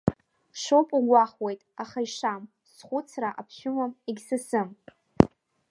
[0.61, 4.69] Шоуп угәахәуеит, аха ишам, схәыцра аԥшәымам, егьсасым.